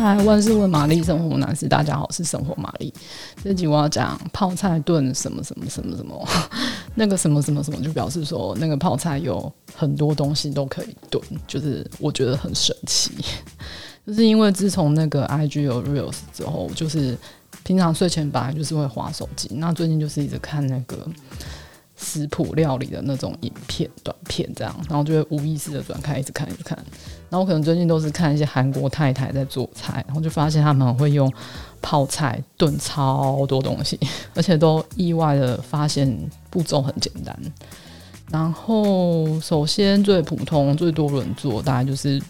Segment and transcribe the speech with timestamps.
[0.00, 1.66] 嗨，万事问玛丽，生活难事。
[1.66, 2.94] 大家好，我是生活玛丽。
[3.42, 6.24] 这集我要讲泡菜炖什么什么什么什么，
[6.94, 13.10] 那个什么什么什么，就表示说那个泡菜有很多东西都可以炖，就是我觉得很神奇。
[14.06, 17.18] 就是因为自从那个 IG 有 Reels 之后，就是
[17.64, 20.96] 平常睡前本来就是会滑手机，那最近就是一直看那个。
[21.98, 26.78] 食谱料理的那种影片短片，这样，然后就会无意识的转开，一直看，一直看。
[27.28, 31.30] 然后我可能最近都是看一些韩国太太在做菜，然后就发现他们会用
[31.82, 33.98] 泡菜炖超多东西，
[34.34, 36.08] 而且都意外的发现
[36.48, 37.36] 步骤很简单。
[38.30, 42.22] 然后首先最普通、最多人做，大概就是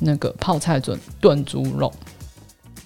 [0.00, 1.92] 那个泡菜炖炖猪肉。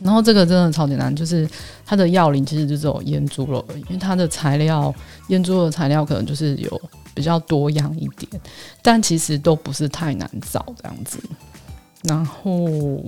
[0.02, 1.48] 然后这个真的超简单，就是
[1.86, 4.92] 它的要领其实就只有腌猪肉而已，因为它的材料
[5.28, 6.82] 腌猪肉的材料可能就是有
[7.14, 8.28] 比较多样一点，
[8.82, 11.22] 但其实都不是太难找这样子。
[12.02, 13.00] 然后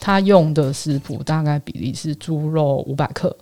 [0.00, 3.36] 它用的食谱大概比例是猪肉五百克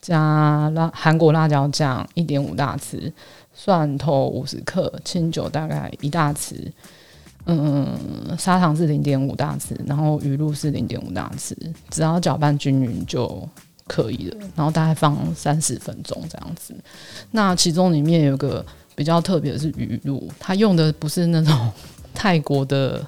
[0.00, 3.10] 加辣韩国辣椒酱一点五大匙，
[3.54, 6.70] 蒜头五十克，清酒大概一大匙。
[7.50, 7.88] 嗯，
[8.38, 11.54] 砂糖是零点五大匙，然后鱼露是零点五大匙，
[11.88, 13.48] 只要搅拌均匀就
[13.86, 14.36] 可以了。
[14.54, 16.74] 然后大概放三十分钟这样子。
[17.30, 18.62] 那其中里面有个
[18.94, 21.72] 比较特别的是鱼露，它用的不是那种
[22.12, 23.02] 泰国的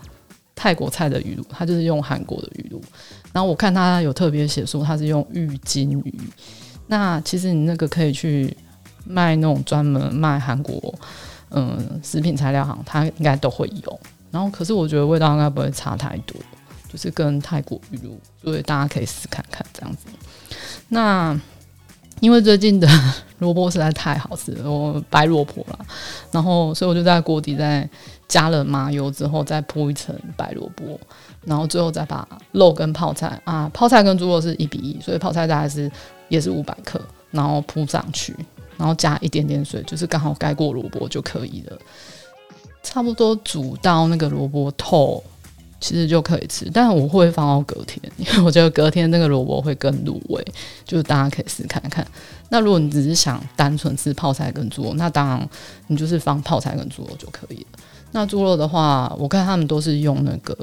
[0.54, 2.80] 泰国菜的鱼露，它就是用韩国的鱼露。
[3.34, 6.14] 然后我看它有特别写说它是用玉金鱼。
[6.86, 8.56] 那其实你那个可以去
[9.04, 10.94] 卖那种专门卖韩国
[11.50, 14.00] 嗯食品材料行，它应该都会有。
[14.30, 16.36] 然后，可是我觉得味道应该不会差太多，
[16.88, 20.06] 就是跟泰国鱼露，所以大家可以试看看这样子。
[20.88, 21.38] 那
[22.20, 22.88] 因为最近的
[23.40, 25.78] 萝卜实在太好吃了，我白萝卜啦，
[26.30, 27.88] 然后所以我就在锅底再
[28.28, 31.00] 加了麻油之后，再铺一层白萝卜，
[31.44, 35.90] 然后最后再把肉跟泡菜啊，泡菜跟猪肉是一比一，所以泡菜大概是
[36.28, 38.36] 也是五百克，然后铺上去，
[38.76, 41.78] 然后加一点点水，就是刚好盖过萝卜就可以了。
[42.82, 45.22] 差不多煮到那个萝卜透，
[45.80, 46.70] 其实就可以吃。
[46.72, 50.44] 但我会放到隔天， 因为我觉得隔天那个萝卜会更入味。
[50.84, 52.06] 就是大家可以试看看。
[52.48, 55.48] 那如果你只是想单纯吃泡菜跟猪肉，那当然
[55.86, 57.78] 你就是放泡菜跟猪肉就可以了。
[58.12, 60.56] 那猪肉的话，我看他们都是用那个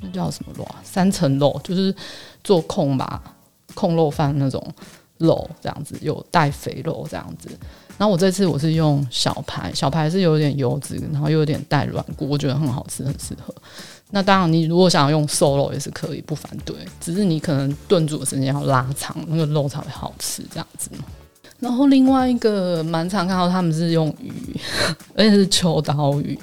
[0.00, 0.76] 那叫什么肉啊？
[0.84, 1.92] 三层肉，就是
[2.44, 3.20] 做控吧，
[3.74, 4.64] 控肉饭那种
[5.18, 7.48] 肉，这样子有带肥肉这样子。
[7.96, 13.52] 然后我这次我是用小排，小排是有点油脂，然后又有点带软骨，我觉得很好吃，很适合。
[14.10, 16.76] 那当然，你如果想要用瘦肉也是可以，不反对。
[17.00, 20.90] 只是你可能炖煮的时间要拉长，那个肉才会好吃这样子。
[21.58, 24.32] 然后另外一个蛮常看到他们是用鱼，
[25.16, 26.38] 而且是秋刀鱼。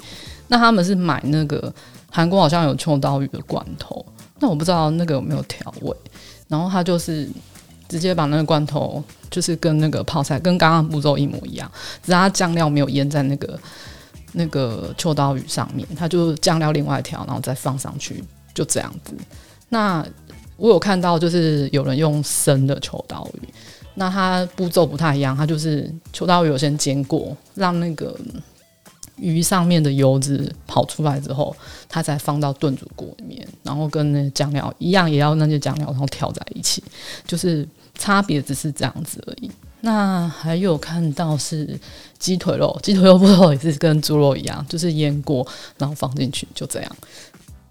[0.48, 1.72] 那他们是买那个
[2.10, 4.04] 韩国好像有秋刀鱼的罐头，
[4.38, 5.96] 那我不知道那个有没有调味。
[6.48, 7.26] 然后它就是。
[7.88, 11.70] 直接把那个罐头，就是跟那个泡菜跟刚刚步骤一模一样，
[12.02, 13.58] 只是它酱料没有腌在那个
[14.32, 18.22] 那个秋刀鱼上面，它就酱料另外调，然后再放上去，
[18.54, 19.14] 就这样子。
[19.68, 20.06] 那
[20.56, 23.48] 我有看到，就是有人用生的秋刀鱼，
[23.94, 28.18] 那它步骤不太一样，它就是秋刀鱼有先煎过，让那个。
[29.16, 31.54] 鱼上面的油脂跑出来之后，
[31.88, 36.82] 它再放到炖煮锅里面，然后跟那酱料一样，也要那些酱料然后调在一起，
[37.26, 37.66] 就是
[37.96, 39.50] 差别只是这样子而已。
[39.80, 41.78] 那还有看到是
[42.18, 45.46] 鸡腿肉，鸡腿肉不知道也是跟猪肉一样，就是腌过
[45.78, 46.96] 然后放进去就这样。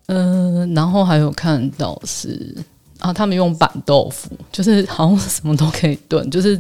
[0.08, 2.56] 嗯、然后还有看到是
[3.00, 6.60] 啊，他们用板豆腐，就是好像什么都可以炖，就是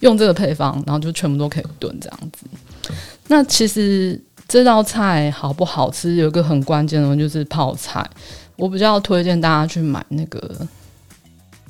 [0.00, 2.46] 用这个配方，然后就全部都可以炖这样子。
[3.28, 8.04] 那其实这道菜好不好吃，有一个很关键的就是泡菜。
[8.56, 10.66] 我比较推荐大家去买那个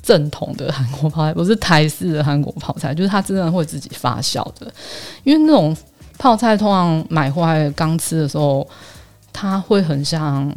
[0.01, 4.73] 正统的韩国泡菜，不是台式的韩国泡菜， 就是它真的会自己发酵的。
[5.23, 5.75] 因为那种
[6.17, 8.67] 泡菜通常买回来刚吃的时候，
[9.31, 10.51] 它会很像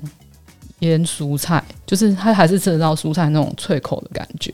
[0.78, 4.50] 腌蔬菜，就是它还是吃得到蔬菜那种脆口的感觉。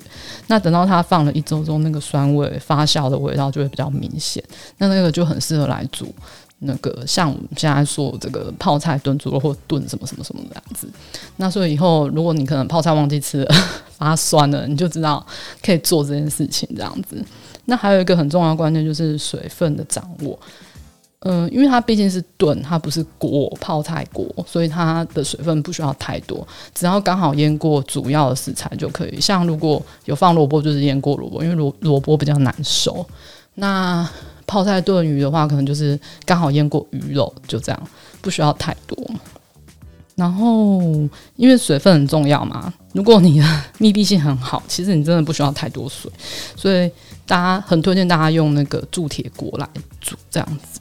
[0.49, 4.43] 那等到它放了一周之后，那个酸味发酵的味道就会比较明显。
[4.79, 6.13] 那那个就很适合来煮
[6.59, 10.89] 那个像我们现在说这个泡菜炖猪肉或炖什么什么什么这样子。
[11.37, 13.55] 那所以以后如果你可能泡菜忘记吃了，
[13.97, 15.25] 发酸了，你就知道
[15.63, 17.25] 可以做这件事情这样子。
[17.67, 20.37] 那还有一个很重要的关键就是水分的掌握。
[21.23, 29.21] 嗯，因为它毕竟是炖，它不是锅泡菜锅，所以它的水分不需要太多，只要刚好腌过主要的食材就可以。
[29.21, 33.05] 像如果有放萝卜，就是腌过萝卜，因为萝萝卜比较难熟。
[33.57, 34.09] 那
[34.47, 37.89] 泡菜炖鱼的话，可能就是刚好腌过鱼肉，就这样，
[38.23, 38.97] 不需要太多。
[40.15, 40.81] 然后
[41.35, 46.09] 因为水分很重要嘛，如果你的 密闭性很好，其实你真的不需要太多水，
[46.55, 46.89] 所以
[47.27, 49.69] 大家很推荐大家用那个铸铁锅来
[50.01, 50.81] 煮这样子。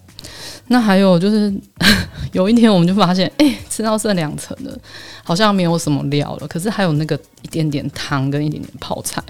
[0.68, 1.54] 那还有就是，
[2.34, 4.78] 有一天我们就发现，哎、吃到剩两层了，
[5.24, 6.48] 好像没有什么料了。
[6.48, 9.24] 可是还有那个一点点汤跟一点点泡菜，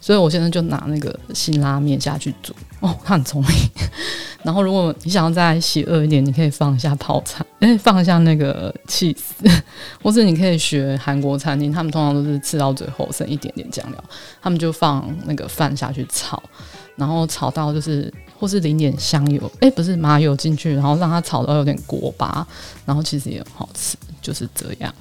[0.00, 2.52] 所以我现在就拿那个辛拉面下去煮。
[2.80, 3.50] 哦，他很聪明。
[4.42, 9.48] 然后如果你想要再邪恶一点，你可以放一下泡菜，哎、放一下那个起司，
[10.02, 14.04] 或者你可以学韩国餐厅，他们通常都是吃到最后剩一点点酱料，
[14.42, 16.42] 他们就放那个饭下去炒。
[16.96, 18.12] 然后炒到就是，
[18.42, 22.44] 或是淋点香油，哎，不是麻油进去，然后让它炒到有点锅巴，
[22.84, 24.92] 然后其实也很好吃，就是这样。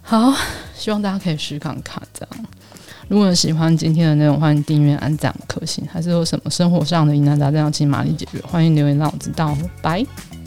[0.00, 0.32] 好，
[0.74, 2.46] 希望大家可以试看看这样。
[3.06, 9.54] 如果喜欢今天的内容，欢迎订阅、按赞、颗星，还是有什么生活上的疑难杂症要请玛丽解决，欢迎留言让我知道。
[9.82, 10.39] 拜。